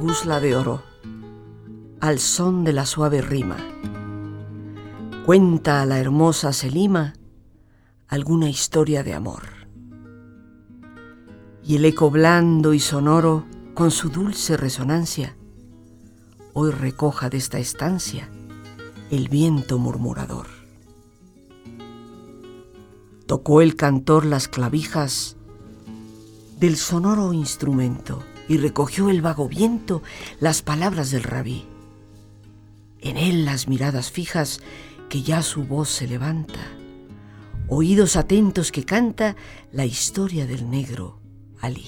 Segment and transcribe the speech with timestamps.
[0.00, 0.82] Gusla de oro,
[2.00, 3.58] al son de la suave rima.
[5.26, 7.12] Cuenta a la hermosa Selima
[8.08, 9.42] alguna historia de amor.
[11.62, 13.44] Y el eco blando y sonoro,
[13.74, 15.36] con su dulce resonancia,
[16.54, 18.30] hoy recoja de esta estancia
[19.10, 20.46] el viento murmurador.
[23.26, 25.36] Tocó el cantor las clavijas
[26.58, 30.02] del sonoro instrumento y recogió el vago viento
[30.40, 31.68] las palabras del rabí.
[32.98, 34.60] En él las miradas fijas
[35.08, 36.58] que ya su voz se levanta,
[37.68, 39.36] oídos atentos que canta
[39.70, 41.20] la historia del negro
[41.60, 41.86] Ali.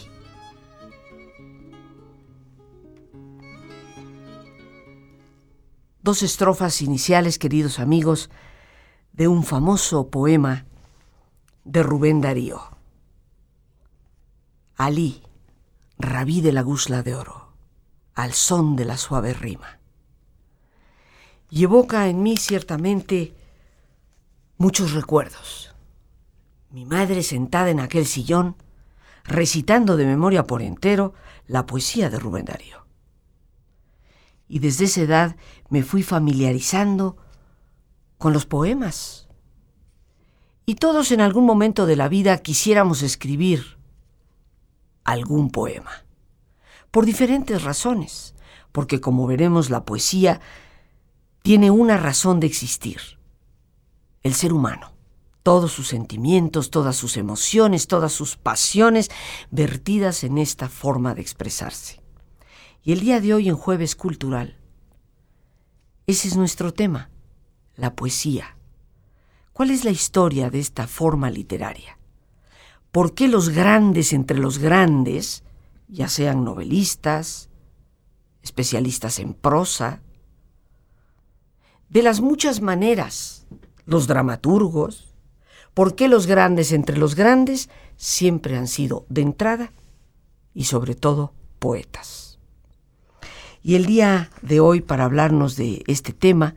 [6.01, 8.31] Dos estrofas iniciales, queridos amigos,
[9.13, 10.67] de un famoso poema
[11.65, 12.61] de Rubén Darío.
[14.77, 15.25] Ali
[15.99, 17.53] rabí de la gusla de oro,
[18.15, 19.79] al son de la suave rima.
[21.51, 23.35] Y evoca en mí ciertamente
[24.57, 25.75] muchos recuerdos.
[26.71, 28.57] Mi madre sentada en aquel sillón,
[29.25, 31.15] recitando de memoria por entero
[31.47, 32.87] la poesía de Rubén Darío.
[34.49, 35.37] Y desde esa edad
[35.69, 37.17] me fui familiarizando
[38.19, 39.29] con los poemas.
[40.65, 43.79] Y todos en algún momento de la vida quisiéramos escribir
[45.05, 46.05] algún poema.
[46.91, 48.35] Por diferentes razones,
[48.73, 50.41] porque como veremos la poesía
[51.43, 53.01] tiene una razón de existir.
[54.23, 54.93] El ser humano,
[55.43, 59.11] todos sus sentimientos, todas sus emociones, todas sus pasiones
[59.51, 62.01] vertidas en esta forma de expresarse.
[62.85, 64.57] Y el día de hoy en jueves cultural,
[66.07, 67.11] ese es nuestro tema,
[67.75, 68.57] la poesía.
[69.53, 71.99] ¿Cuál es la historia de esta forma literaria?
[72.93, 75.45] ¿Por qué los grandes entre los grandes,
[75.89, 77.49] ya sean novelistas,
[78.43, 80.03] especialistas en prosa,
[81.89, 83.47] de las muchas maneras,
[83.87, 85.15] los dramaturgos,
[85.73, 89.73] por qué los grandes entre los grandes siempre han sido de entrada
[90.53, 92.39] y sobre todo poetas?
[93.63, 96.57] Y el día de hoy para hablarnos de este tema,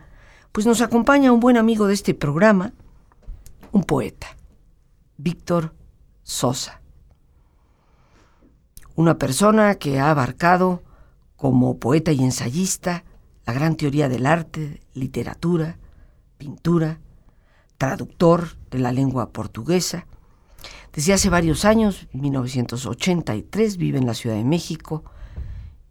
[0.51, 2.73] pues nos acompaña un buen amigo de este programa,
[3.71, 4.35] un poeta,
[5.15, 5.71] Víctor
[6.25, 6.81] Sosa.
[8.95, 10.81] Una persona que ha abarcado
[11.35, 13.03] como poeta y ensayista
[13.45, 15.77] la gran teoría del arte, literatura,
[16.39, 16.99] pintura,
[17.77, 20.07] traductor de la lengua portuguesa.
[20.93, 25.03] Desde hace varios años, 1983, vive en la Ciudad de México,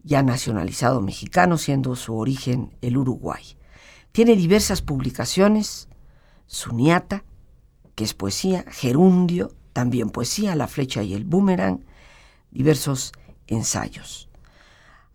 [0.02, 3.56] ya nacionalizado mexicano, siendo su origen el Uruguay.
[4.10, 5.88] Tiene diversas publicaciones,
[6.48, 7.22] Suniata,
[7.94, 11.84] que es poesía, Gerundio, también poesía, La flecha y el boomerang,
[12.50, 13.12] diversos
[13.46, 14.30] ensayos.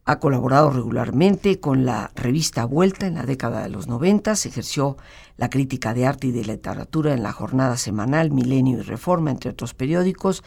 [0.06, 4.98] Ha colaborado regularmente con la revista Vuelta en la década de los 90, ejerció
[5.38, 9.52] la crítica de arte y de literatura en la jornada semanal Milenio y Reforma, entre
[9.52, 10.44] otros periódicos.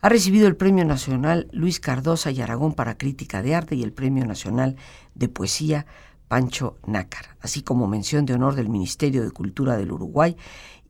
[0.00, 3.92] Ha recibido el Premio Nacional Luis Cardosa y Aragón para Crítica de Arte y el
[3.92, 4.76] Premio Nacional
[5.14, 5.86] de Poesía
[6.26, 10.36] Pancho Nácar, así como mención de honor del Ministerio de Cultura del Uruguay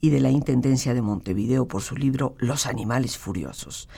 [0.04, 3.88] y de la Intendencia de Montevideo por su libro Los Animales Furiosos.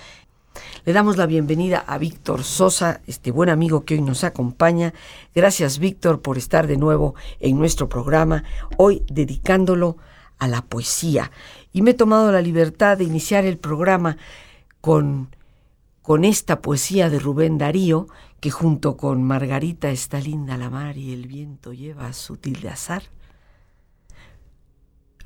[0.85, 4.93] Le damos la bienvenida a Víctor Sosa, este buen amigo que hoy nos acompaña.
[5.35, 8.45] Gracias Víctor por estar de nuevo en nuestro programa,
[8.77, 9.97] hoy dedicándolo
[10.39, 11.33] a la poesía.
[11.73, 14.19] Y me he tomado la libertad de iniciar el programa
[14.83, 15.35] con,
[16.03, 18.09] con esta poesía de Rubén Darío,
[18.41, 23.05] que junto con Margarita está linda la mar y el viento lleva sutil de azar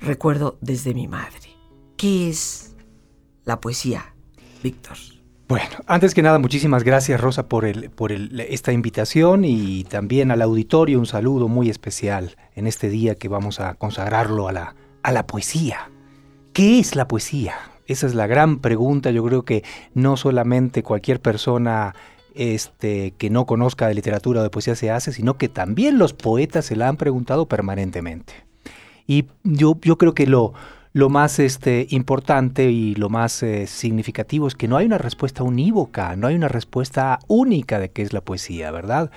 [0.00, 1.56] recuerdo desde mi madre.
[1.97, 2.77] ¿Qué es
[3.45, 4.15] la poesía,
[4.62, 4.97] Víctor?
[5.49, 11.06] Bueno, antes que nada, muchísimas gracias Rosa por, esta invitación y también al auditorio un
[11.06, 15.91] saludo muy especial en este día que vamos a consagrarlo a la, a la poesía.
[16.53, 17.55] ¿Qué es la poesía?
[17.87, 19.11] Esa es la gran pregunta.
[19.11, 19.65] Yo creo que
[19.95, 21.95] no solamente cualquier persona
[22.35, 26.12] este, que no conozca de literatura o de poesía se hace, sino que también los
[26.12, 28.48] poetas se la han preguntado permanentemente.
[29.09, 30.53] Y yo, yo creo que lo,
[30.93, 35.43] lo más este, importante y lo más eh, significativo es que no hay una respuesta
[35.43, 39.11] unívoca, no hay una respuesta única de qué es la poesía, ¿verdad?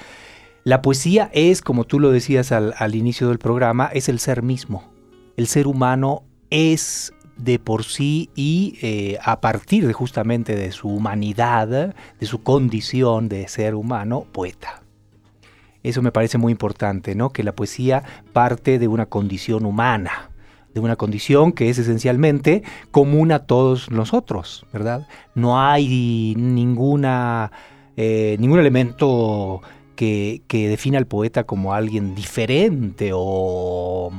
[0.64, 4.44] La poesía es, como tú lo decías al, al inicio del programa, es el ser
[4.44, 4.90] mismo.
[5.36, 10.88] El ser humano es de por sí y eh, a partir de justamente de su
[10.88, 11.68] humanidad,
[12.20, 14.81] de su condición de ser humano, poeta.
[15.84, 17.32] Eso me parece muy importante, ¿no?
[17.32, 20.32] Que la poesía parte de una condición humana,
[20.74, 25.08] de una condición que es esencialmente común a todos nosotros, ¿verdad?
[25.36, 27.52] No hay ninguna,
[27.98, 29.62] eh, ningún elemento
[29.96, 34.12] que, que defina al poeta como alguien diferente o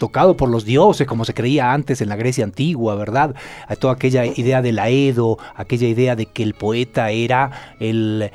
[0.00, 3.36] tocado por los dioses, como se creía antes en la Grecia antigua, ¿verdad?
[3.68, 8.32] A toda aquella idea del aedo, aquella idea de que el poeta era el,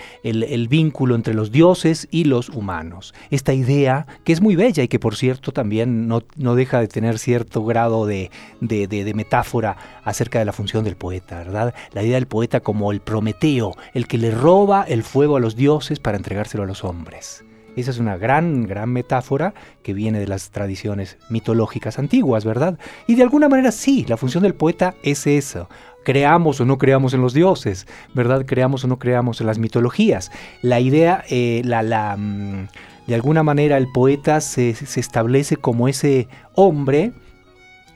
[0.69, 3.13] vínculo entre los dioses y los humanos.
[3.31, 6.21] Esta idea, que es muy bella y que por cierto también no,
[6.55, 8.29] deja de tener cierto grado de,
[8.61, 11.73] de metáfora acerca de la función del poeta, ¿verdad?
[11.93, 15.55] La idea del poeta como el Prometeo, el que le roba el fuego a los
[15.55, 17.43] dioses para entregárselo a los hombres.
[17.75, 22.79] Esa es una gran, gran metáfora que viene de las tradiciones mitológicas antiguas, ¿verdad?
[23.07, 25.67] Y de alguna manera sí, la función del poeta es eso.
[26.03, 28.45] Creamos o no creamos en los dioses, ¿verdad?
[28.45, 30.31] Creamos o no creamos en las mitologías.
[30.61, 32.67] La idea, eh, la, la, mm,
[33.07, 37.11] de alguna manera el poeta se, establece como ese hombre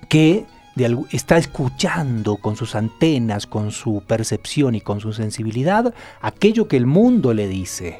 [0.09, 0.45] que
[1.11, 6.85] está escuchando con sus antenas, con su percepción y con su sensibilidad aquello que el
[6.85, 7.99] mundo le dice,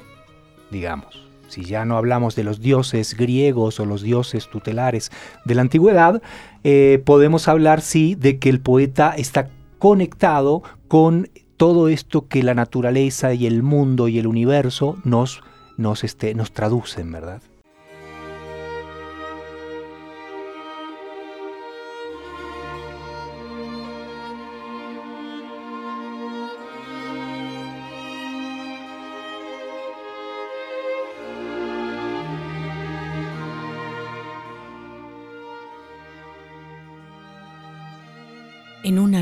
[0.72, 5.12] digamos si ya no hablamos de los dioses griegos o los dioses tutelares
[5.46, 6.22] de la antigüedad,
[6.64, 9.50] eh, podemos hablar sí de que el poeta está
[9.80, 15.42] conectado con todo esto que la naturaleza y el mundo y el universo nos,
[15.78, 17.42] nos, este, nos traducen, ¿verdad?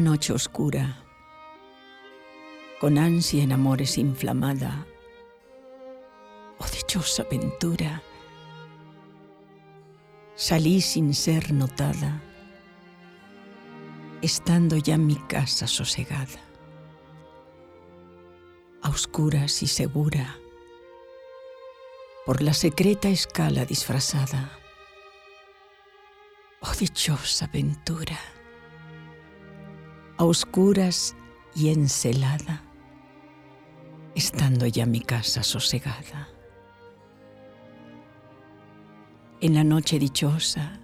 [0.01, 1.03] Noche oscura,
[2.79, 4.85] con ansia en amores inflamada,
[6.59, 8.01] oh dichosa aventura,
[10.35, 12.21] salí sin ser notada,
[14.21, 16.41] estando ya mi casa sosegada,
[18.81, 20.37] a oscuras y segura,
[22.25, 24.51] por la secreta escala disfrazada.
[26.59, 28.17] Oh dichosa aventura
[30.17, 31.15] a oscuras
[31.55, 32.63] y encelada,
[34.15, 36.29] estando ya mi casa sosegada.
[39.41, 40.79] En la noche dichosa,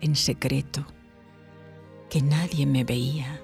[0.00, 0.86] en secreto,
[2.08, 3.40] que nadie me veía,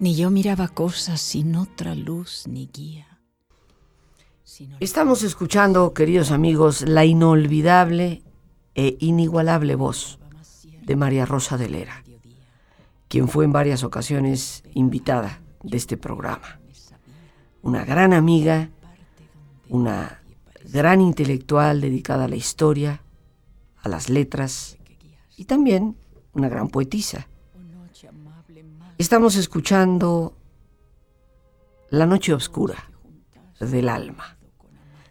[0.00, 3.20] ni yo miraba cosas sin otra luz ni guía.
[4.80, 8.22] Estamos escuchando, queridos amigos, la inolvidable
[8.74, 10.18] e inigualable voz
[10.82, 12.05] de María Rosa de Lera
[13.08, 16.60] quien fue en varias ocasiones invitada de este programa.
[17.62, 18.70] Una gran amiga,
[19.68, 20.22] una
[20.72, 23.02] gran intelectual dedicada a la historia,
[23.82, 24.78] a las letras
[25.36, 25.96] y también
[26.32, 27.28] una gran poetisa.
[28.98, 30.34] Estamos escuchando
[31.90, 32.90] La noche oscura
[33.60, 34.36] del alma,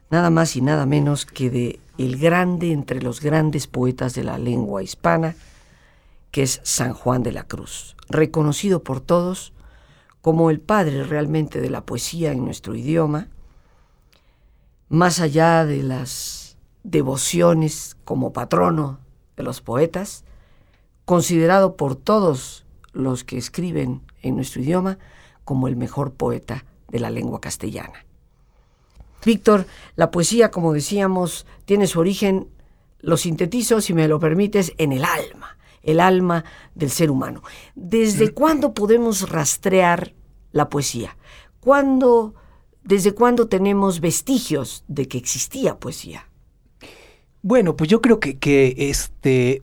[0.09, 4.37] nada más y nada menos que de el grande entre los grandes poetas de la
[4.37, 5.35] lengua hispana,
[6.35, 9.53] que es San Juan de la Cruz, reconocido por todos
[10.21, 13.29] como el padre realmente de la poesía en nuestro idioma,
[14.89, 18.99] más allá de las devociones como patrono
[19.37, 20.25] de los poetas,
[21.05, 24.97] considerado por todos los que escriben en nuestro idioma
[25.45, 28.05] como el mejor poeta de la lengua castellana.
[29.23, 32.49] Víctor, la poesía, como decíamos, tiene su origen,
[32.99, 35.54] lo sintetizo, si me lo permites, en el alma
[35.85, 37.41] el alma del ser humano.
[37.75, 40.13] ¿Desde cuándo podemos rastrear
[40.51, 41.17] la poesía?
[41.59, 42.35] ¿Cuándo,
[42.83, 46.27] ¿Desde cuándo tenemos vestigios de que existía poesía?
[47.41, 49.61] Bueno, pues yo creo que, que este,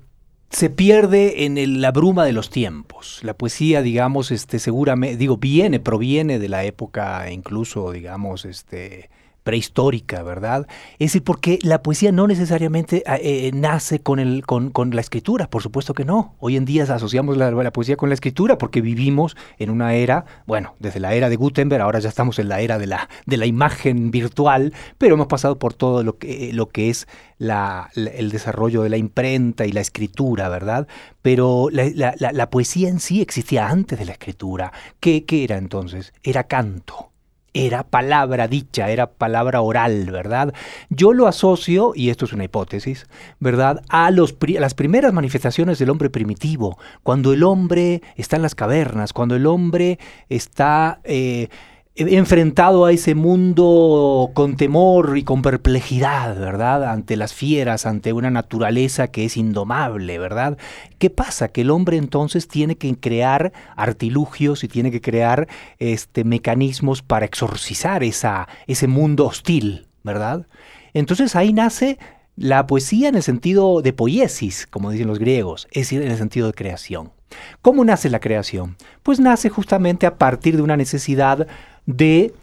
[0.51, 3.21] se pierde en la bruma de los tiempos.
[3.23, 9.11] La poesía, digamos, este, seguramente, digo, viene, proviene de la época incluso, digamos, este,
[9.43, 10.67] prehistórica, ¿verdad?
[10.95, 15.01] Es decir, porque la poesía no necesariamente ah, eh, nace con, el, con, con, la
[15.01, 16.35] escritura, por supuesto que no.
[16.39, 20.25] Hoy en día asociamos la, la, poesía con la escritura porque vivimos en una era,
[20.47, 23.37] bueno, desde la era de Gutenberg, ahora ya estamos en la era de la, de
[23.37, 27.07] la imagen virtual, pero hemos pasado por todo lo que, lo que es
[27.39, 30.87] la, el desarrollo de la imprenta y la escritura, ¿verdad?
[31.23, 34.73] Pero la, la, poesía en sí existía antes de la escritura.
[35.01, 36.13] ¿Qué, ¿Qué era entonces?
[36.23, 37.12] Era canto
[37.55, 40.55] era palabra dicha, era palabra oral, ¿verdad?
[40.89, 43.07] Yo lo asocio, y esto es una hipótesis,
[43.41, 43.83] ¿verdad?
[43.89, 49.13] A, los, las primeras manifestaciones del hombre primitivo, cuando el hombre está en las cavernas,
[49.13, 51.01] cuando el hombre está...
[51.05, 51.49] Eh,
[51.95, 56.91] enfrentado a ese mundo con temor y con perplejidad, ¿verdad?
[56.91, 60.57] Ante las fieras, ante una naturaleza que es indomable, ¿verdad?
[60.99, 61.49] ¿Qué pasa?
[61.49, 67.27] Que el hombre entonces tiene que crear artilugios y tiene que crear este, mecanismos para
[67.27, 70.47] exorcizar esa, ese mundo hostil, ¿verdad?
[70.95, 71.99] Entonces ahí nace
[72.37, 76.17] la poesía en el sentido de poiesis, como dicen los griegos, es decir, en el
[76.17, 77.13] sentido de creación.
[77.61, 78.77] ¿Cómo nace la creación?
[79.03, 81.47] Pues nace justamente a partir de una necesidad
[81.87, 82.35] de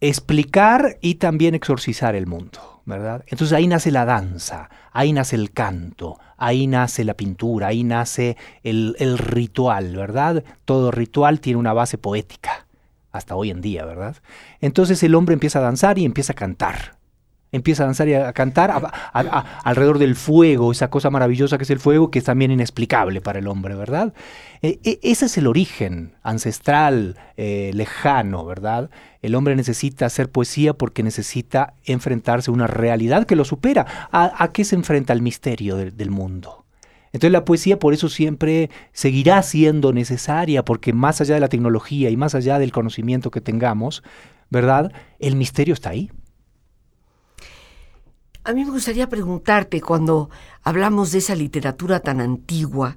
[0.00, 3.24] explicar y también exorcizar el mundo, ¿verdad?
[3.26, 8.36] Entonces ahí nace la danza, ahí nace el canto, ahí nace la pintura, ahí nace
[8.62, 10.44] el, el ritual, ¿verdad?
[10.64, 12.66] Todo ritual tiene una base poética,
[13.10, 14.16] hasta hoy en día, ¿verdad?
[14.60, 16.95] Entonces el hombre empieza a danzar y empieza a cantar,
[17.56, 18.72] empieza a danzar y a cantar
[19.12, 23.38] alrededor del fuego, esa cosa maravillosa que es el fuego, que es también inexplicable para
[23.38, 24.14] el hombre, ¿verdad?
[24.62, 28.90] E, e, ese es el origen ancestral, eh, lejano, ¿verdad?
[29.22, 34.08] El hombre necesita hacer poesía porque necesita enfrentarse a una realidad que lo supera.
[34.12, 36.64] ¿A, qué se enfrenta el misterio del mundo?
[37.12, 42.10] Entonces la poesía por eso siempre seguirá siendo necesaria, porque más allá de la tecnología
[42.10, 44.02] y más allá del conocimiento que tengamos,
[44.50, 44.92] ¿verdad?
[45.18, 46.10] El misterio está ahí.
[48.46, 50.30] A mí me gustaría preguntarte, cuando
[50.62, 52.96] hablamos de esa literatura tan antigua,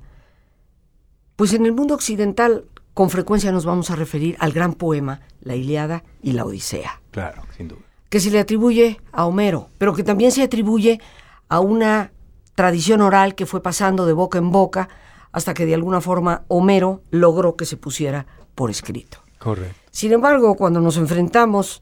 [1.36, 5.56] pues en el mundo occidental con frecuencia nos vamos a referir al gran poema, la
[5.56, 7.02] Iliada y la Odisea.
[7.10, 7.82] Claro, sin duda.
[8.10, 11.02] Que se le atribuye a Homero, pero que también se atribuye
[11.48, 12.12] a una
[12.54, 14.88] tradición oral que fue pasando de boca en boca
[15.32, 19.24] hasta que de alguna forma Homero logró que se pusiera por escrito.
[19.40, 19.80] Correcto.
[19.90, 21.82] Sin embargo, cuando nos enfrentamos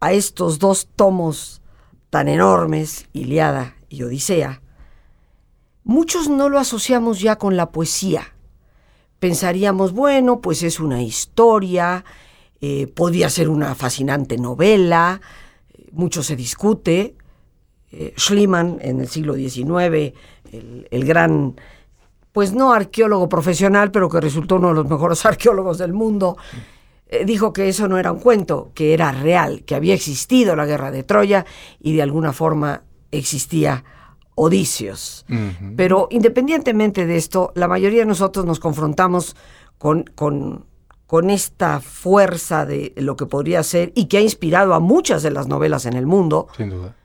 [0.00, 1.59] a estos dos tomos
[2.10, 4.60] tan enormes, Iliada y Odisea,
[5.84, 8.34] muchos no lo asociamos ya con la poesía.
[9.20, 12.04] Pensaríamos, bueno, pues es una historia,
[12.60, 15.20] eh, podría ser una fascinante novela,
[15.92, 17.14] mucho se discute.
[17.92, 20.14] Eh, Schliemann en el siglo XIX,
[20.52, 21.56] el, gran
[22.32, 26.36] pues no arqueólogo profesional, pero que resultó uno de los mejores arqueólogos del mundo,
[27.24, 30.90] dijo que eso no era un cuento, que era real, que había existido la guerra
[30.90, 31.44] de Troya
[31.80, 33.84] y de alguna forma existía
[34.34, 35.26] Odisios.
[35.76, 39.36] Pero independientemente de esto, la mayoría de nosotros nos confrontamos
[39.76, 40.64] con, con,
[41.06, 45.30] con esta fuerza de lo que podría ser y que ha inspirado a muchas de
[45.30, 46.48] las novelas en el mundo.
[46.56, 46.96] Sin duda.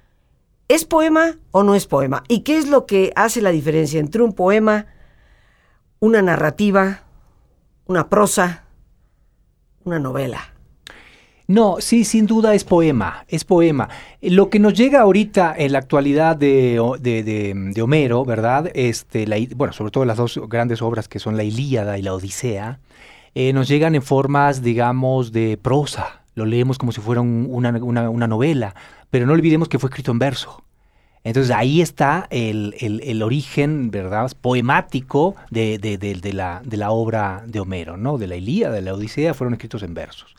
[0.68, 2.24] ¿Es poema o no es poema?
[2.28, 4.88] ¿Y qué es lo que hace la diferencia entre un poema,
[6.00, 7.04] una narrativa,
[7.86, 8.65] una prosa
[9.86, 10.52] una novela.
[11.48, 13.88] No, sí, sin duda es poema, es poema.
[14.20, 18.72] Lo que nos llega ahorita en la actualidad de, de, Homero, ¿verdad?
[18.74, 22.80] Este, bueno, sobre todo las dos grandes obras que son la Ilíada y la Odisea,
[23.36, 26.24] eh, nos llegan en formas, digamos, de prosa.
[26.34, 28.74] Lo leemos como si fuera una, una, novela,
[29.12, 30.64] pero no olvidemos que fue escrito en verso.
[31.26, 37.60] Entonces ahí está el, el, origen, ¿verdad?, poemático de, de, la, de la obra de
[37.60, 38.20] Homero, ¿no?
[38.20, 40.36] De la Ilíada, de la Odisea, fueron escritos en versos.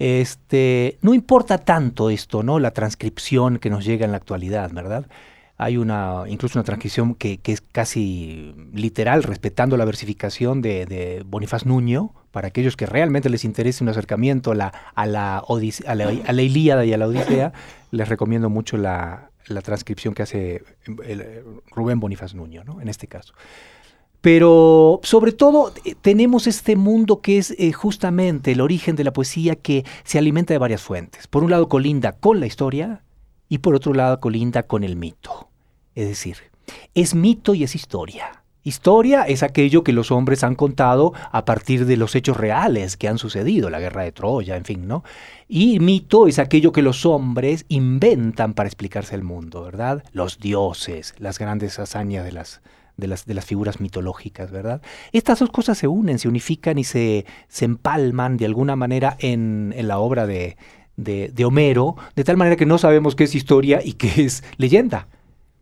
[0.00, 2.58] Este, no importa tanto esto, ¿no?
[2.58, 5.06] La transcripción que nos llega en la actualidad, ¿verdad?
[5.58, 11.66] Hay una, incluso una transcripción que, que es casi literal, respetando la versificación de, Bonifaz
[11.66, 16.12] Nuño, para aquellos que realmente les interese un acercamiento a la, a la, a la,
[16.26, 17.52] a la Ilíada y a la Odisea,
[17.92, 20.64] les recomiendo mucho la, la transcripción que hace
[21.04, 22.80] eh, Rubén Bonifaz Nuño, ¿no?
[22.80, 23.34] En este caso.
[24.20, 29.12] Pero sobre todo eh, tenemos este mundo que es eh, justamente el origen de la
[29.12, 31.26] poesía que se alimenta de varias fuentes.
[31.26, 33.04] Por un lado colinda con la historia
[33.48, 35.48] y por otro lado colinda con el mito.
[35.94, 36.38] Es decir,
[36.94, 38.42] es mito y es historia.
[38.66, 43.06] Historia es aquello que los hombres han contado a partir de los hechos reales que
[43.06, 45.04] han sucedido, la guerra de Troya, en fin, ¿no?
[45.46, 50.02] Y mito es aquello que los hombres inventan para explicarse el mundo, ¿verdad?
[50.10, 52.60] Los dioses, las grandes hazañas de las,
[52.96, 54.82] de las, de las figuras mitológicas, ¿verdad?
[55.12, 59.74] Estas dos cosas se unen, se unifican y se, se empalman de alguna manera en,
[59.76, 60.56] en la obra de,
[60.96, 65.06] de, Homero, de tal manera que no sabemos qué es historia y qué es leyenda.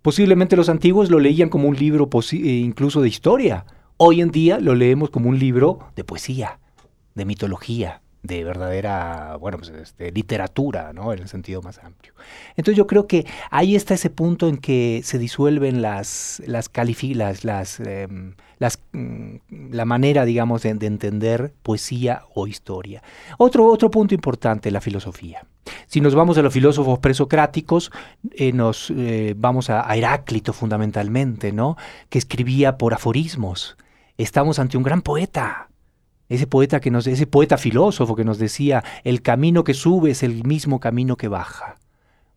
[0.05, 3.65] Posiblemente los antiguos lo leían como un libro eh, incluso de historia.
[3.97, 6.59] Hoy en día lo leemos como un libro de poesía,
[7.15, 11.15] de mitología, de verdadera, bueno, pues, este, literatura, ¿no?
[11.15, 12.13] En el sentido más amplio.
[12.55, 16.71] Entonces yo creo que ahí está ese punto en que se disuelven las, las
[17.43, 18.35] las, em,
[18.93, 19.37] mm,
[19.71, 23.03] la manera, digamos, de, entender poesía o historia.
[23.39, 25.47] Otro, otro punto importante, la filosofía.
[25.87, 27.93] Si nos vamos a los filósofos presocráticos,
[28.33, 31.77] eh, nos eh, vamos a, Heráclito fundamentalmente, ¿no?
[32.09, 33.77] Que escribía por aforismos.
[34.17, 35.69] Estamos ante un gran poeta,
[36.29, 40.23] ese poeta que nos, ese poeta filósofo que nos decía, el camino que sube es
[40.23, 41.77] el mismo camino que baja.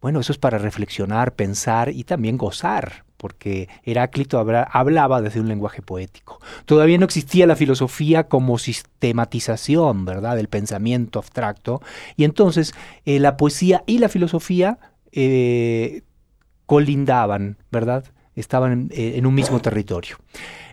[0.01, 5.81] Bueno, eso es para reflexionar, pensar y también gozar, porque Heráclito hablaba desde un lenguaje
[5.81, 6.39] poético.
[6.65, 11.81] Todavía no existía la filosofía como sistematización, ¿verdad?, del pensamiento abstracto,
[12.15, 12.73] y entonces
[13.05, 14.79] eh, la poesía y la filosofía
[15.11, 16.03] eh,
[16.65, 18.05] colindaban, ¿verdad?
[18.35, 20.17] Estaban eh, en un mismo territorio.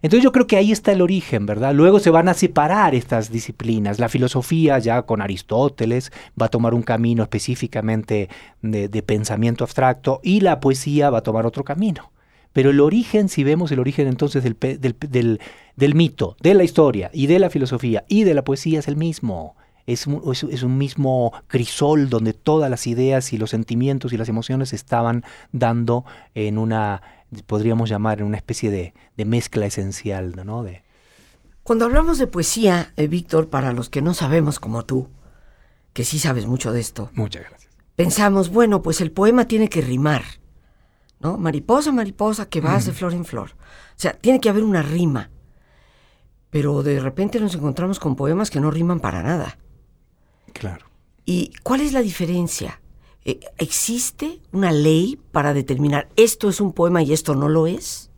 [0.04, 1.72] Entonces yo creo que ahí está el origen, ¿verdad?
[1.72, 3.98] Luego se van a separar estas disciplinas.
[3.98, 8.28] La filosofía ya con Aristóteles va a tomar un camino específicamente
[8.60, 12.12] de, pensamiento abstracto y la poesía va a tomar otro camino.
[12.54, 14.56] Pero el origen, si vemos el origen entonces del,
[15.76, 18.96] del, mito, de la historia y de la filosofía y de la poesía es el
[18.96, 19.56] mismo.
[19.86, 24.72] Es, es, un mismo crisol donde todas las ideas y los sentimientos y las emociones
[24.72, 27.02] estaban dando en una
[27.42, 30.62] podríamos llamar una especie de, mezcla esencial, ¿no?
[30.62, 30.82] De...
[31.62, 35.08] Cuando hablamos de poesía, eh, Víctor, para los que no sabemos como tú,
[35.92, 37.10] que sí sabes mucho de esto.
[37.14, 37.72] Muchas gracias.
[37.96, 40.22] Pensamos, bueno, pues el poema tiene que rimar,
[41.20, 41.38] ¿no?
[41.38, 43.52] Mariposa, mariposa, que vas de flor en flor.
[43.52, 45.30] O sea, tiene que haber una rima.
[46.50, 49.58] Pero de repente nos encontramos con poemas que no riman para nada.
[50.52, 50.86] Claro.
[51.24, 52.80] ¿Y cuál es la diferencia?
[53.24, 58.10] Eh, ¿Existe una ley para determinar esto es un poema y esto no lo es?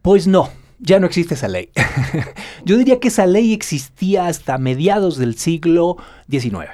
[0.00, 1.70] Pues no, ya no existe esa ley.
[2.64, 5.96] Yo diría que esa ley existía hasta mediados del siglo
[6.30, 6.68] XIX,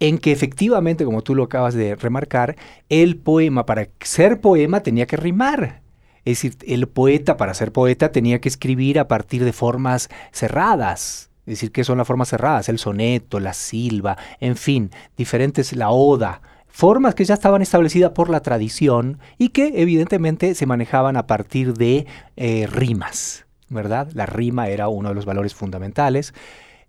[0.00, 2.56] en que efectivamente, como tú lo acabas de remarcar,
[2.88, 5.82] el poema, para ser poema, tenía que rimar.
[6.24, 11.30] Es decir, el poeta, para ser poeta, tenía que escribir a partir de formas cerradas,
[11.46, 15.90] es decir, que son las formas cerradas, el soneto, la silva, en fin, diferentes, la
[15.90, 21.28] oda, formas que ya estaban establecidas por la tradición y que evidentemente se manejaban a
[21.28, 24.08] partir de eh, rimas, ¿verdad?
[24.12, 26.34] La rima era uno de los valores fundamentales.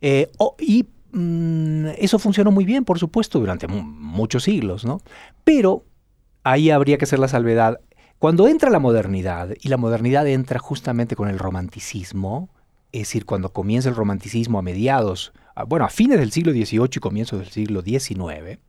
[0.01, 5.01] Eh, y mm, eso funcionó muy bien, por supuesto, durante muchos siglos, ¿no?
[5.43, 5.85] Pero
[6.43, 7.79] ahí habría que hacer la salvedad.
[8.19, 12.49] Cuando entra la modernidad, y la modernidad entra justamente con el romanticismo,
[12.91, 15.33] es decir, cuando comienza el romanticismo a mediados,
[15.67, 18.59] bueno, a fines del siglo XVIII y comienzos del siglo XIX,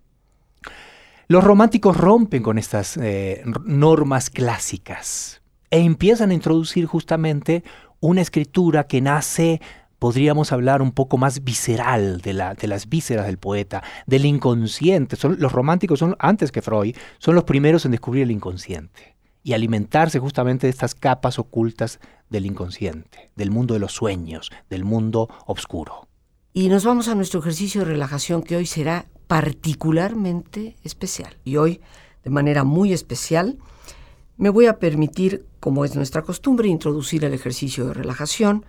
[1.28, 7.64] los románticos rompen con estas eh, normas clásicas e empiezan a introducir justamente
[8.00, 9.60] una escritura que nace,
[9.98, 15.16] podríamos hablar un poco más visceral de, la, de las vísceras del poeta, del inconsciente.
[15.16, 19.52] Son, los románticos son, antes que Freud, son los primeros en descubrir el inconsciente y
[19.52, 25.28] alimentarse justamente de estas capas ocultas del inconsciente, del mundo de los sueños, del mundo
[25.46, 26.08] oscuro.
[26.52, 31.36] Y nos vamos a nuestro ejercicio de relajación que hoy será particularmente especial.
[31.44, 31.80] Y hoy,
[32.24, 33.58] de manera muy especial,
[34.36, 38.64] me voy a permitir, como es nuestra costumbre, introducir el ejercicio de relajación.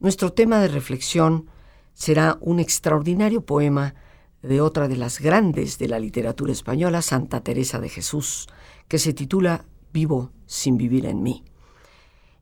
[0.00, 1.46] Nuestro tema de reflexión
[1.92, 3.94] será un extraordinario poema
[4.42, 8.46] de otra de las grandes de la literatura española, Santa Teresa de Jesús,
[8.86, 11.44] que se titula Vivo sin vivir en mí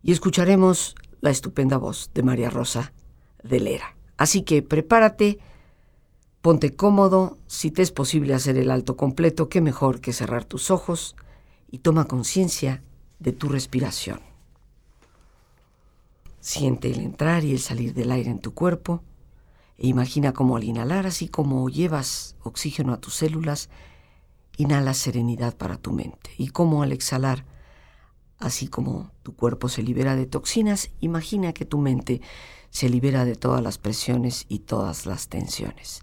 [0.07, 2.92] y escucharemos la estupenda voz de María Rosa
[3.42, 3.97] de Lera.
[4.16, 5.40] Así que prepárate,
[6.42, 10.71] ponte cómodo, si te es posible hacer el alto completo, qué mejor que cerrar tus
[10.71, 11.16] ojos
[11.69, 12.85] y toma conciencia
[13.19, 14.21] de tu respiración.
[16.46, 19.02] Siente el entrar y el salir del aire en tu cuerpo
[19.78, 23.68] e imagina cómo al inhalar, así como llevas oxígeno a tus células,
[24.56, 27.44] inhalas serenidad para tu mente y cómo al exhalar
[28.38, 32.20] Así como tu cuerpo se libera de toxinas, imagina que tu mente
[32.70, 36.02] se libera de todas las presiones y todas las tensiones.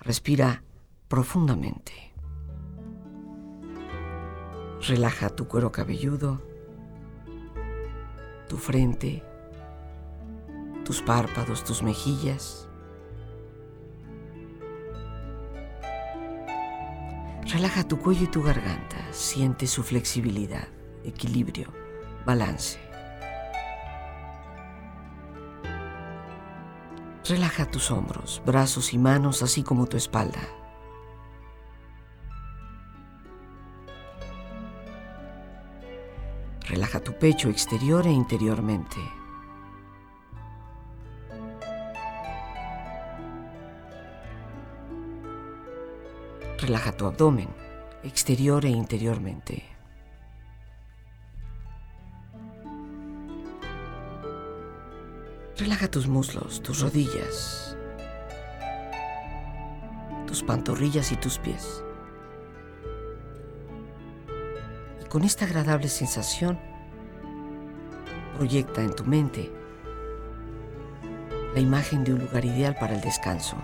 [0.00, 0.62] Respira
[1.08, 1.92] profundamente.
[4.88, 6.40] Relaja tu cuero cabelludo,
[8.48, 9.22] tu frente,
[10.86, 12.68] tus párpados, tus mejillas.
[17.42, 20.68] Relaja tu cuello y tu garganta, siente su flexibilidad,
[21.02, 21.72] equilibrio,
[22.24, 22.78] balance.
[27.28, 30.40] Relaja tus hombros, brazos y manos, así como tu espalda.
[36.68, 39.00] Relaja tu pecho exterior e interiormente.
[46.58, 47.48] Relaja tu abdomen,
[48.02, 49.62] exterior e interiormente.
[55.58, 57.76] Relaja tus muslos, tus rodillas,
[60.26, 61.84] tus pantorrillas y tus pies.
[65.04, 66.58] Y con esta agradable sensación,
[68.38, 69.52] proyecta en tu mente
[71.52, 73.58] la imagen de un lugar ideal para el descanso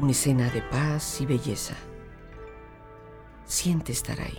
[0.00, 1.74] una escena de paz y belleza.
[3.44, 4.38] Siente estar ahí.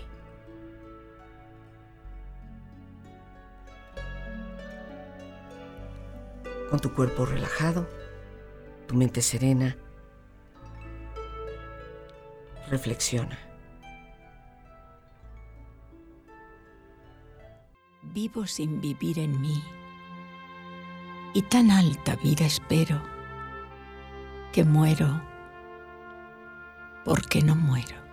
[6.70, 7.88] Con tu cuerpo relajado,
[8.88, 9.78] tu mente serena,
[12.70, 13.38] reflexiona.
[18.02, 19.64] Vivo sin vivir en mí
[21.34, 23.02] y tan alta vida espero
[24.54, 25.22] que muero
[27.06, 28.04] porque no muero.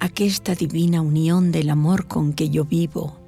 [0.00, 3.20] Aquesta divina unión del amor con que yo vivo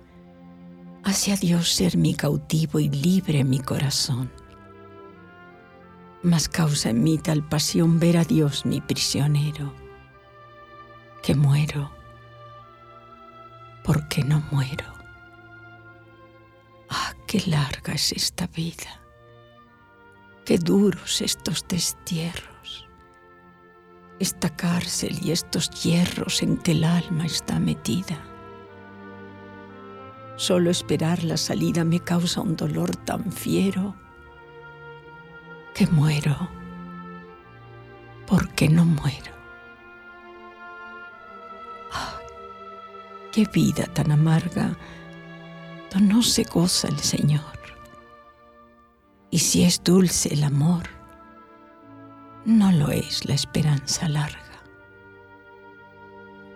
[1.05, 4.33] hace a Dios ser mi cautivo y libre mi corazón.
[6.23, 9.73] Mas causa en mí tal pasión ver a Dios mi prisionero,
[11.23, 11.91] que muero
[13.85, 14.85] porque no muero.
[16.89, 19.01] Ah, qué larga es esta vida,
[20.45, 22.50] qué duros estos destierros
[24.21, 28.19] esta cárcel y estos hierros en que el alma está metida.
[30.37, 33.97] Solo esperar la salida me causa un dolor tan fiero
[35.75, 36.49] que muero
[38.29, 39.33] porque no muero.
[41.93, 42.19] Ah,
[43.33, 44.77] qué vida tan amarga
[45.99, 47.41] no se goza el Señor.
[49.31, 50.89] Y si es dulce el amor,
[52.45, 54.39] no lo es la esperanza larga.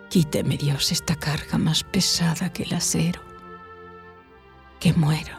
[0.09, 3.21] Quíteme Dios esta carga más pesada que el acero,
[4.79, 5.37] que muero,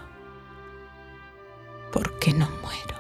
[1.92, 2.96] porque no muero.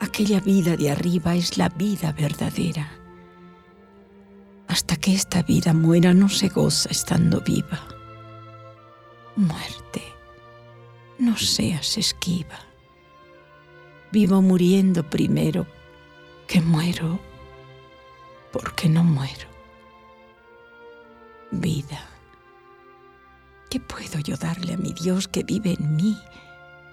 [0.00, 2.90] Aquella vida de arriba es la vida verdadera.
[4.66, 7.86] Hasta que esta vida muera no se goza estando viva.
[9.36, 10.02] Muerte,
[11.18, 12.67] no seas esquiva
[14.10, 15.66] vivo muriendo primero
[16.46, 17.20] que muero
[18.52, 19.48] porque no muero.
[21.50, 22.00] Vida,
[23.70, 26.18] ¿qué puedo yo darle a mi Dios que vive en mí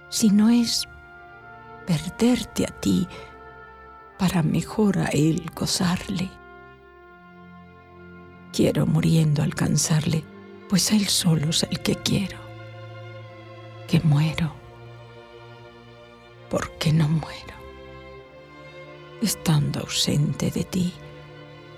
[0.10, 0.88] si no es
[1.88, 3.08] perderte a ti
[4.18, 6.30] para mejor a Él gozarle?
[8.52, 10.24] Quiero muriendo alcanzarle,
[10.70, 12.38] pues Él solo es el que quiero,
[13.88, 14.65] que muero
[16.50, 17.56] porque no muero.
[19.22, 20.94] Estando ausente de ti,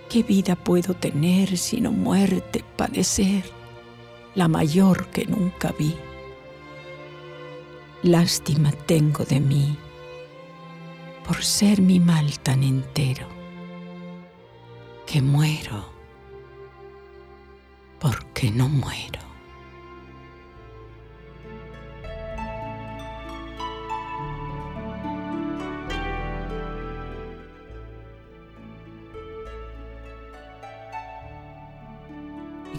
[0.10, 3.43] ¿qué vida puedo tener sino muerte padecer,
[4.36, 5.95] la mayor que nunca vi?
[8.03, 9.77] Lástima tengo de mí
[11.25, 13.27] por ser mi mal tan entero,
[15.06, 15.97] que muero
[17.99, 19.27] porque no muero.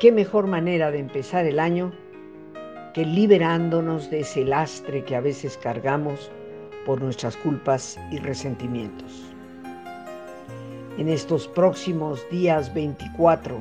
[0.00, 1.92] Qué mejor manera de empezar el año
[2.94, 6.32] que liberándonos de ese lastre que a veces cargamos
[6.86, 9.30] por nuestras culpas y resentimientos.
[10.96, 13.58] En estos próximos días 24,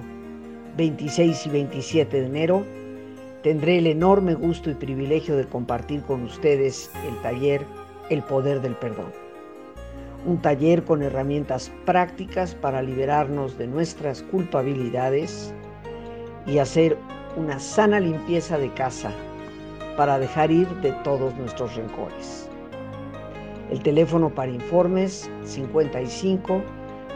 [0.78, 2.66] 26 y 27 de enero,
[3.44, 7.66] tendré el enorme gusto y privilegio de compartir con ustedes el taller
[8.10, 9.12] El Poder del Perdón.
[10.26, 15.54] Un taller con herramientas prácticas para liberarnos de nuestras culpabilidades,
[16.50, 16.98] y hacer
[17.36, 19.12] una sana limpieza de casa
[19.98, 22.50] para dejar ir de todos nuestros rencores.
[23.70, 26.62] El teléfono para informes 55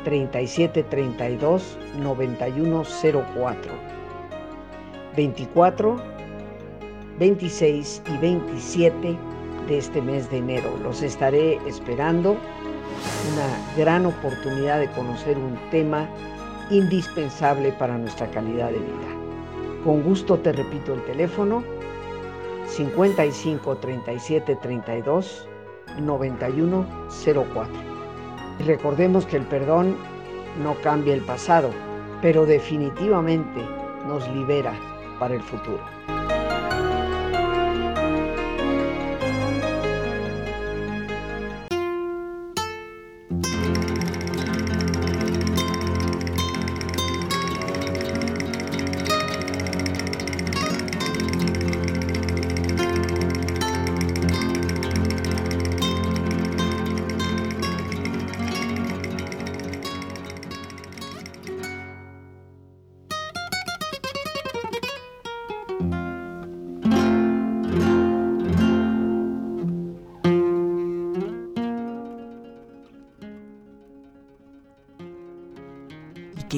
[0.04, 2.84] 37 32 91
[3.34, 3.72] 04
[5.16, 5.96] 24
[7.20, 9.18] 26 y 27
[9.68, 10.78] de este mes de enero.
[10.84, 12.32] Los estaré esperando.
[13.32, 16.08] Una gran oportunidad de conocer un tema
[16.70, 19.23] indispensable para nuestra calidad de vida.
[19.84, 21.62] Con gusto te repito el teléfono
[22.68, 25.50] 55 37 32
[26.00, 27.66] 91 04.
[28.60, 29.98] Y recordemos que el perdón
[30.64, 31.70] no cambia el pasado,
[32.22, 33.60] pero definitivamente
[34.08, 34.74] nos libera
[35.20, 35.84] para el futuro.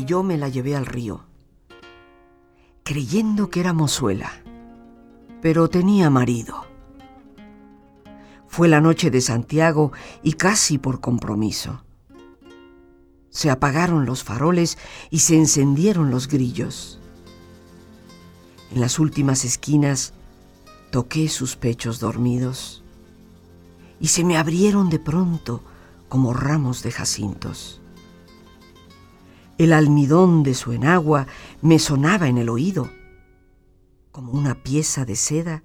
[0.06, 1.24] Yo me la llevé al río,
[2.84, 4.32] creyendo que era mozuela,
[5.42, 6.66] pero tenía marido.
[8.48, 9.92] Fue la noche de Santiago
[10.24, 11.84] y casi por compromiso.
[13.30, 14.78] Se apagaron los faroles
[15.10, 17.00] y se encendieron los grillos.
[18.72, 20.14] En las últimas esquinas
[20.92, 22.84] toqué sus pechos dormidos
[24.00, 25.62] y se me abrieron de pronto
[26.08, 27.82] como ramos de jacintos.
[29.58, 31.28] El almidón de su enagua
[31.62, 32.90] me sonaba en el oído,
[34.12, 35.64] como una pieza de seda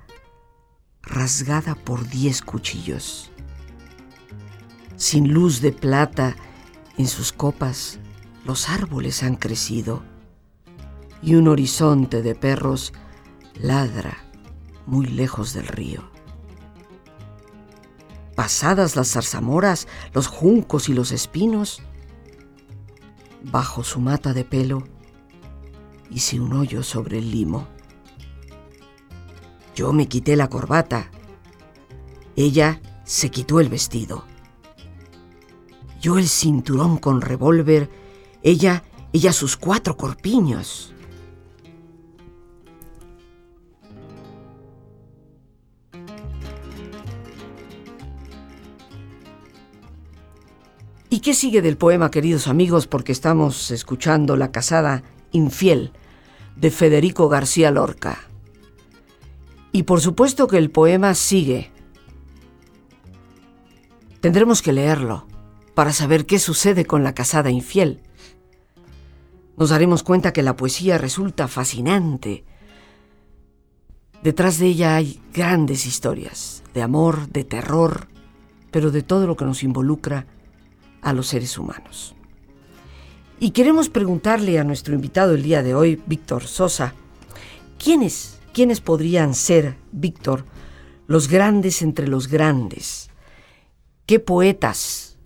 [1.02, 3.32] rasgada por diez cuchillos.
[4.96, 6.36] Sin luz de plata
[6.98, 7.98] en sus copas,
[8.44, 10.02] los árboles han crecido
[11.22, 12.92] y un horizonte de perros
[13.54, 14.18] ladra
[14.86, 16.08] muy lejos del río.
[18.36, 21.82] Pasadas las zarzamoras, los juncos y los espinos,
[23.42, 24.84] bajo su mata de pelo,
[26.10, 27.68] hice un hoyo sobre el limo.
[29.74, 31.10] Yo me quité la corbata.
[32.36, 34.24] Ella se quitó el vestido.
[36.00, 37.90] Yo el cinturón con revólver,
[38.42, 40.94] ella, ella sus cuatro corpiños.
[51.20, 52.86] ¿Y qué sigue del poema, queridos amigos?
[52.86, 55.02] Porque estamos escuchando La casada
[55.32, 55.92] infiel
[56.56, 58.20] de Federico García Lorca.
[59.70, 61.72] Y por supuesto que el poema sigue.
[64.22, 65.26] Tendremos que leerlo
[65.74, 68.00] para saber qué sucede con la casada infiel.
[69.58, 72.46] Nos daremos cuenta que la poesía resulta fascinante.
[74.22, 78.08] Detrás de ella hay grandes historias, de amor, de terror,
[78.70, 80.26] pero de todo lo que nos involucra
[81.02, 82.14] a los seres humanos.
[83.38, 86.94] Y queremos preguntarle a nuestro invitado el día de hoy, Víctor Sosa,
[87.82, 90.44] ¿quiénes, quiénes podrían ser, Víctor,
[91.06, 93.10] los grandes entre los grandes?
[94.04, 95.16] ¿Qué poetas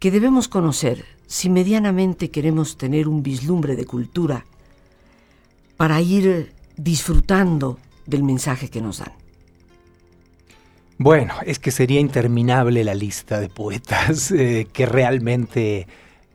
[0.00, 4.44] que debemos conocer si medianamente queremos tener un vislumbre de cultura
[5.76, 9.23] para ir disfrutando del mensaje que nos dan?
[11.04, 15.86] Bueno, es que sería interminable la lista de poetas eh, que realmente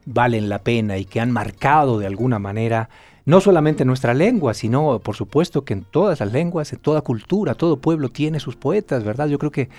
[0.06, 2.88] valen la pena y que han marcado de alguna manera
[3.26, 7.56] no solamente nuestra lengua, sino por supuesto que en todas las lenguas, en toda cultura,
[7.56, 9.28] todo pueblo tiene sus poetas, ¿verdad?
[9.28, 9.70] Yo creo que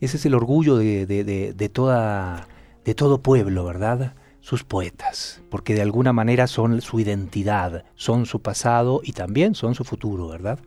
[0.00, 2.48] ese es el orgullo de, de, toda,
[2.84, 4.14] de todo pueblo, ¿verdad?
[4.40, 9.76] Sus poetas, porque de alguna manera son su identidad, son su pasado y también son
[9.76, 10.58] su futuro, ¿verdad?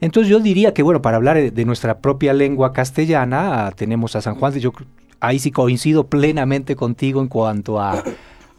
[0.00, 4.36] Entonces yo diría que, bueno, para hablar de nuestra propia lengua castellana, tenemos a San
[4.36, 4.72] Juan, yo
[5.20, 8.02] ahí sí coincido plenamente contigo en cuanto a,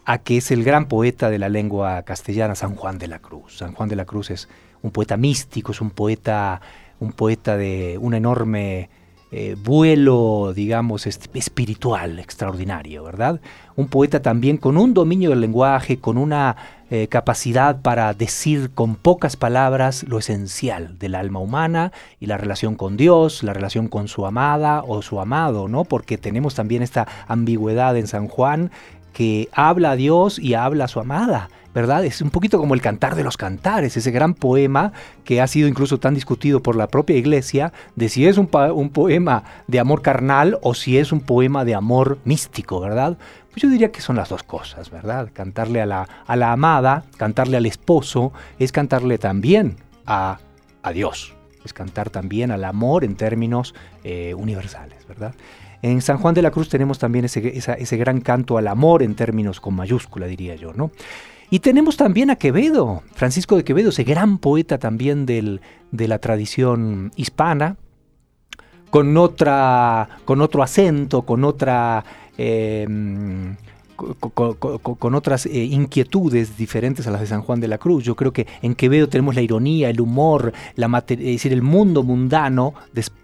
[0.06, 3.58] a que es el gran poeta de la lengua castellana, San Juan de la Cruz.
[3.58, 4.50] San Juan de la Cruz es
[4.82, 6.62] un poeta místico, es un poeta,
[7.00, 8.90] un poeta de un enorme
[9.32, 13.40] eh, vuelo, digamos, espiritual extraordinario, ¿verdad?
[13.76, 16.56] Un poeta también con un dominio del lenguaje, con una
[16.92, 22.76] eh, capacidad para decir con pocas palabras lo esencial del alma humana y la relación
[22.76, 25.84] con Dios, la relación con su amada o su amado, ¿no?
[25.84, 28.72] Porque tenemos también esta ambigüedad en San Juan
[29.14, 32.04] que habla a Dios y habla a su amada, ¿verdad?
[32.06, 34.92] Es un poquito como el cantar de los cantares, ese gran poema
[35.24, 38.90] que ha sido incluso tan discutido por la propia iglesia, de si es un, un
[38.90, 43.18] poema de amor carnal o si es un poema de amor místico, ¿verdad?
[43.60, 45.32] Yo diría que son las dos cosas, ¿verdad?
[45.34, 50.40] Cantarle a la, a la amada, cantarle al esposo, es cantarle también a,
[50.82, 51.34] a Dios,
[51.66, 55.36] es cantar también al amor en términos eh, universales, ¿verdad?
[55.82, 59.16] En San Juan de la Cruz tenemos también ese, ese gran canto al amor en
[59.16, 60.92] términos con mayúscula, diría yo, ¿no?
[61.50, 65.60] Y tenemos también a Quevedo, Francisco de Quevedo, ese gran poeta también del,
[65.92, 67.76] de la tradición hispana,
[68.90, 72.06] con, otra, con otro acento, con otra...
[72.42, 73.58] Em,
[73.98, 78.06] con, otras eh, inquietudes diferentes a las de San Juan de la Cruz.
[78.06, 82.02] Yo creo que en Quevedo tenemos la ironía, el humor, la es decir, el mundo
[82.02, 82.76] mundano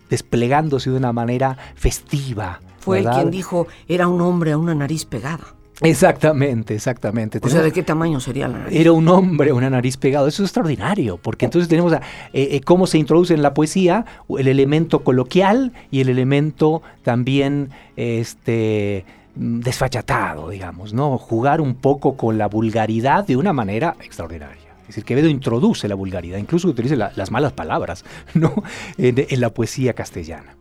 [0.09, 2.59] desplegándose de una manera festiva.
[2.79, 5.54] Fue el quien dijo, era un hombre a una nariz pegada.
[5.81, 7.39] Exactamente, exactamente.
[7.41, 8.79] O sea, ¿de qué tamaño sería la nariz?
[8.79, 10.27] Era un hombre, una nariz pegada.
[10.27, 11.97] Eso es extraordinario, porque entonces tenemos a,
[12.31, 14.05] eh, eh, cómo se introduce en la poesía
[14.37, 21.17] el elemento coloquial y el elemento también este, desfachatado, digamos, ¿no?
[21.17, 24.63] Jugar un poco con la vulgaridad de una manera extraordinaria.
[24.81, 28.53] Es decir, Quevedo introduce la vulgaridad, incluso utiliza las malas palabras ¿no?
[28.97, 30.55] en la poesía castellana.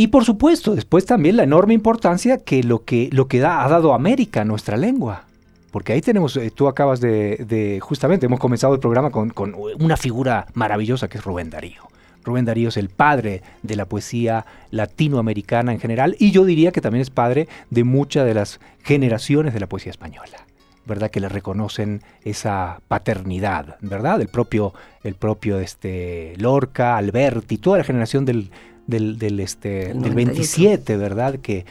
[0.00, 3.94] Y por supuesto, después también la enorme importancia que lo que, lo que ha dado
[3.94, 5.24] América nuestra lengua.
[5.72, 9.32] Porque ahí tenemos, eh, tú acabas de, justamente, hemos comenzado el programa con,
[9.80, 11.82] una figura maravillosa que es Rubén Darío.
[12.22, 16.80] Rubén Darío es el padre de la poesía latinoamericana en general y yo diría que
[16.80, 20.46] también es padre de muchas de las generaciones de la poesía española.
[20.86, 21.10] ¿verdad?
[21.10, 24.22] Que le reconocen esa paternidad, ¿verdad?
[24.22, 28.50] El propio, el propio este, Lorca, Alberti, toda la generación del,
[28.88, 31.36] del, este, del 27, ¿verdad?
[31.36, 31.66] Que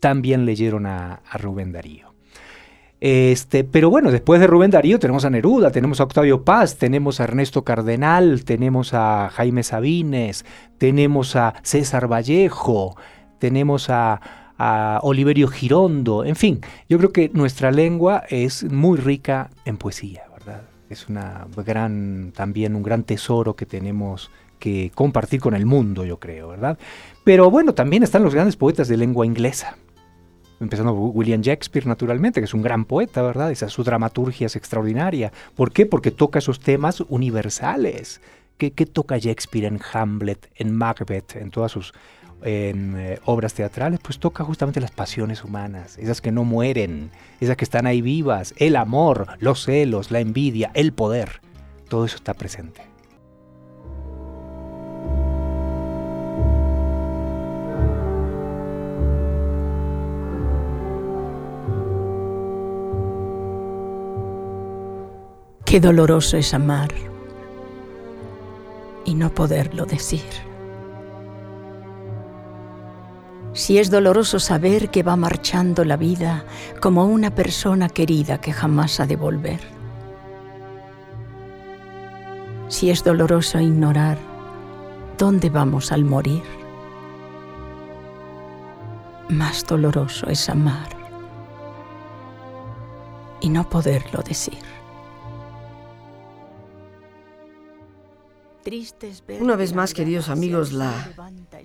[0.00, 2.14] también leyeron a, Rubén Darío.
[3.00, 7.20] Este, pero bueno, después de Rubén Darío tenemos a Neruda, tenemos a Octavio Paz, tenemos
[7.20, 10.44] a Ernesto Cardenal, tenemos a Jaime Sabines,
[10.78, 12.96] tenemos a César Vallejo,
[13.38, 14.20] tenemos a,
[14.58, 20.22] a Oliverio Girondo, en fin, yo creo que nuestra lengua es muy rica en poesía,
[20.32, 20.62] ¿verdad?
[20.88, 26.18] Es una gran, también un gran tesoro que tenemos que compartir con el mundo, yo
[26.18, 26.78] creo, ¿verdad?
[27.24, 29.76] Pero bueno, también están los grandes poetas de lengua inglesa.
[30.60, 33.50] Empezando por William Shakespeare, naturalmente, que es un gran poeta, ¿verdad?
[33.50, 35.32] Esa, su dramaturgia es extraordinaria.
[35.54, 35.84] ¿Por qué?
[35.84, 38.20] Porque toca esos temas universales.
[38.56, 41.92] ¿Qué, toca Shakespeare en Hamlet, en Macbeth, en todas sus
[42.42, 44.00] eh, obras teatrales?
[44.02, 48.54] Pues toca justamente las pasiones humanas, esas que no mueren, esas que están ahí vivas,
[48.56, 51.42] el amor, los celos, la envidia, el poder.
[51.90, 52.95] Todo eso está presente.
[65.66, 66.90] Qué doloroso es amar
[69.04, 70.22] y no poderlo decir.
[73.52, 76.44] Si es doloroso saber que va marchando la vida
[76.80, 79.58] como una persona querida que jamás ha de volver.
[82.68, 84.18] Si es doloroso ignorar
[85.18, 86.44] dónde vamos al morir.
[89.28, 90.90] Más doloroso es amar
[93.40, 94.75] y no poderlo decir.
[99.40, 101.12] Una vez más, queridos amigos, la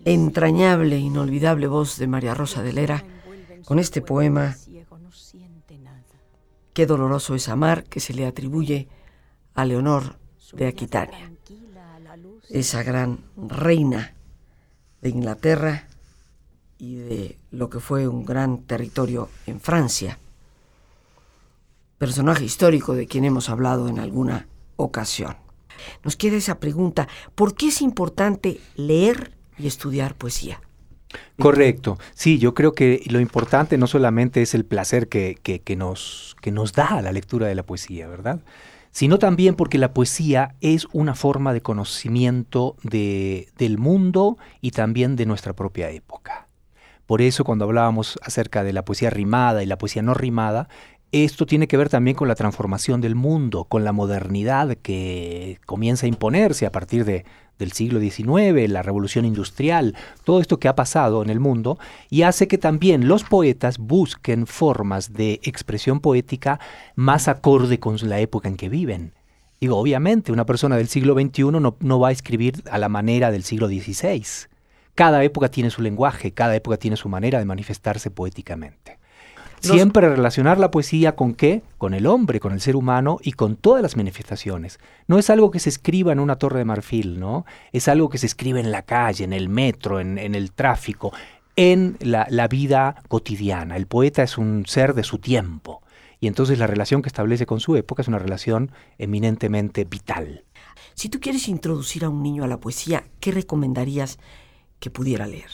[0.05, 3.03] entrañable, inolvidable voz de María Rosa de Lera
[3.65, 4.55] con este poema
[6.73, 8.87] Qué doloroso es amar, que se le atribuye
[9.55, 10.17] a Leonor
[10.53, 11.31] de Aquitania,
[12.49, 14.13] esa gran reina
[15.01, 15.87] de Inglaterra
[16.77, 20.17] y de lo que fue un gran territorio en Francia,
[21.97, 25.35] personaje histórico de quien hemos hablado en alguna ocasión
[26.03, 30.61] nos queda esa pregunta, ¿por qué es importante leer y estudiar poesía?
[31.39, 36.35] Correcto, sí, yo creo que lo importante no solamente es el placer que, que, nos,
[36.41, 38.39] que nos da la lectura de la poesía, ¿verdad?
[38.91, 45.15] Sino también porque la poesía es una forma de conocimiento de, del mundo y también
[45.15, 46.47] de nuestra propia época.
[47.05, 50.69] Por eso cuando hablábamos acerca de la poesía rimada y la poesía no rimada,
[51.11, 56.05] esto tiene que ver también con la transformación del mundo, con la modernidad que comienza
[56.05, 57.25] a imponerse a partir de,
[57.59, 61.77] del siglo XIX, la revolución industrial, todo esto que ha pasado en el mundo,
[62.09, 66.59] y hace que también los poetas busquen formas de expresión poética
[66.95, 69.13] más acorde con la época en que viven.
[69.59, 73.31] Digo, obviamente, una persona del siglo XXI no, no va a escribir a la manera
[73.31, 74.23] del siglo XVI.
[74.95, 78.97] Cada época tiene su lenguaje, cada época tiene su manera de manifestarse poéticamente.
[79.61, 81.61] Siempre relacionar la poesía con qué?
[81.77, 84.79] Con el hombre, con el ser humano y con todas las manifestaciones.
[85.07, 87.45] No es algo que se escriba en una torre de marfil, ¿no?
[87.71, 91.13] Es algo que se escribe en la calle, en el metro, en, el tráfico,
[91.55, 93.77] en la, la vida cotidiana.
[93.77, 95.81] El poeta es un ser de su tiempo.
[96.19, 100.43] Y entonces la relación que establece con su época es una relación eminentemente vital.
[100.93, 104.19] Si tú quieres introducir a un niño a la poesía, ¿qué recomendarías
[104.79, 105.49] que pudiera leer?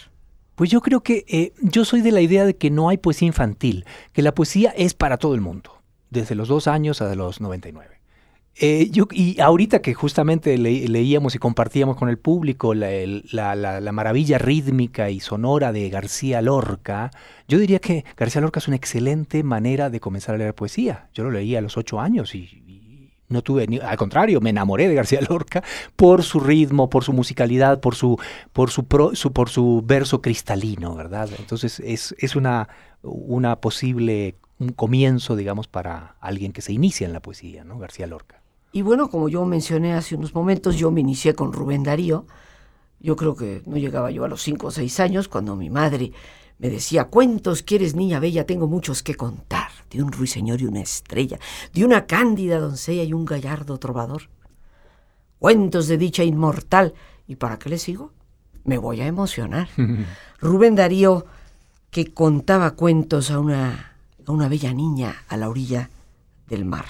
[0.58, 3.28] Pues yo creo que eh, yo soy de la idea de que no hay poesía
[3.28, 7.40] infantil, que la poesía es para todo el mundo, desde los dos años a los
[7.42, 8.02] 99.
[8.56, 12.90] Eh, yo, y ahorita que justamente leíamos y compartíamos con el público la,
[13.56, 17.12] la, maravilla rítmica y sonora de García Lorca,
[17.48, 21.08] yo diría que García Lorca es una excelente manera de comenzar a leer poesía.
[21.14, 22.64] Yo lo leí a los ocho años y,
[23.30, 25.64] no tuve ni, al contrario, me enamoré de García Lorca
[25.96, 28.20] por su ritmo, por su musicalidad, por su,
[28.54, 31.30] por su, por su verso cristalino, ¿verdad?
[31.38, 32.70] Entonces es, es una,
[33.02, 37.78] una posible un comienzo, digamos, para alguien que se inicia en la poesía, ¿no?
[37.78, 38.42] García Lorca.
[38.72, 42.26] Y bueno, como yo mencioné hace unos momentos, yo me inicié con Rubén Darío.
[43.00, 46.12] Yo creo que no llegaba yo a los cinco o seis años cuando mi madre
[46.58, 50.82] me decía, cuentos quieres, niña bella, tengo muchos que contar, de un ruiseñor y una
[50.82, 51.40] estrella,
[51.74, 54.24] de una cándida doncella y un gallardo trovador.
[55.40, 56.94] Cuentos de dicha inmortal.
[57.28, 58.12] ¿Y para qué le sigo?
[58.64, 59.70] Me voy a emocionar.
[60.40, 61.26] Rubén Darío,
[61.92, 63.94] que contaba cuentos a una,
[64.26, 65.90] a una bella niña a la orilla
[66.48, 66.86] del mar.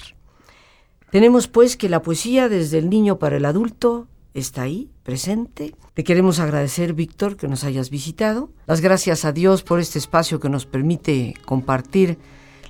[1.10, 5.74] Tenemos pues que la poesía desde el niño para el adulto está ahí, presente.
[5.94, 8.50] Te queremos agradecer, Víctor, que nos hayas visitado.
[8.66, 12.18] Las gracias a Dios por este espacio que nos permite compartir.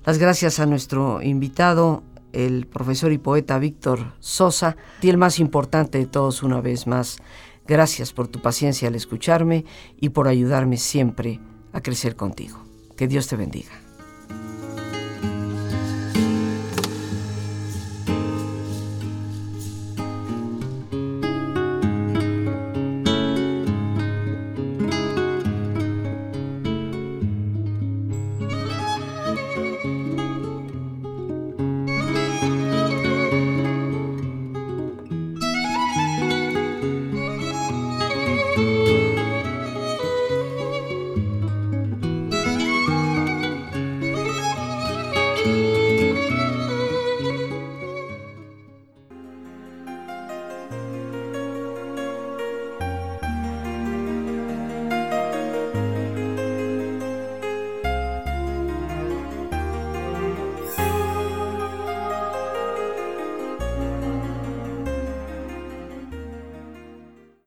[0.09, 2.03] Las gracias a nuestro invitado,
[2.33, 4.75] el profesor y poeta Víctor Sosa.
[5.03, 7.19] Y el más importante de todos, una vez más,
[7.67, 9.67] gracias por tu paciencia al escucharme
[10.01, 11.41] y por ayudarme siempre
[11.75, 12.59] a crecer contigo.
[12.97, 13.88] Que Dios te bendiga.